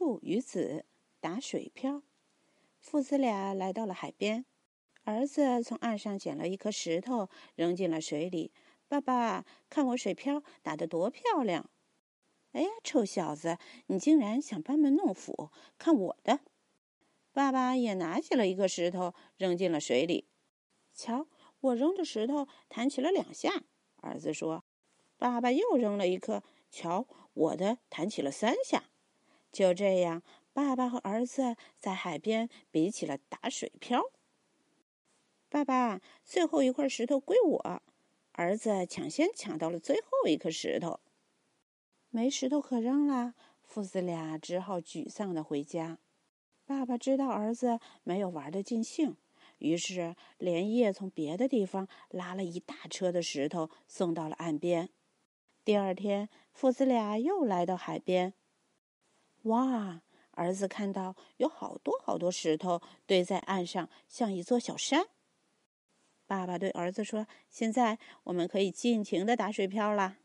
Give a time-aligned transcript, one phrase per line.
[0.00, 0.86] 父与子
[1.20, 2.02] 打水漂。
[2.78, 4.46] 父子俩来到了海边，
[5.02, 8.50] 儿子从岸上捡了一颗石头，扔进了水里。
[8.88, 11.68] 爸爸，看我水漂打得多漂亮！
[12.52, 13.58] 哎呀，臭小子，
[13.88, 15.50] 你竟然想班门弄斧！
[15.76, 16.40] 看我的！
[17.32, 20.30] 爸爸也拿起了一个石头，扔进了水里。
[20.94, 21.26] 瞧，
[21.60, 23.64] 我扔的石头弹起了两下。
[23.96, 24.64] 儿子说
[25.18, 28.84] ：“爸爸又扔了一颗，瞧，我的弹起了三下。”
[29.52, 30.22] 就这样，
[30.52, 34.02] 爸爸和儿子在海边比起了打水漂。
[35.48, 37.82] 爸爸，最后一块石头归我。
[38.32, 41.00] 儿子抢先抢到了最后一颗石头，
[42.08, 45.98] 没石头可扔了，父子俩只好沮丧的回家。
[46.64, 49.16] 爸爸知道儿子没有玩的尽兴，
[49.58, 54.88] 于是连夜从别的地方拉了一大车的石头送到了岸边。
[55.64, 58.32] 第二天，父子俩又来到海边。
[59.42, 60.00] 哇！
[60.32, 65.06] 儿子看到有好多好多石头堆在岸上，像一座小山。
[66.26, 70.18] 爸爸对儿子说：“现在我们可以尽情的打水漂了。”